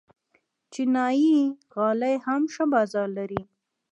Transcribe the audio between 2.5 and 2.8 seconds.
ښه